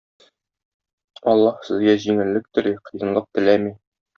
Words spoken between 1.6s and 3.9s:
сезгә җиңеллек тели, кыенлык теләми.